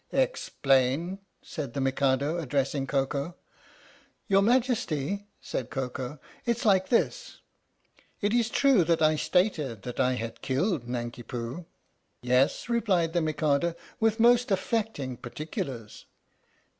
[0.29, 3.35] "Explain," said the Mikado, addressing Koko.
[4.27, 7.41] "Your Majesty," said Koko, "it's like this.
[8.19, 11.67] It is true that I stated that I had killed Nanki Poo"
[12.23, 16.05] "Yes," replied the Mikado, "with most affecting particulars."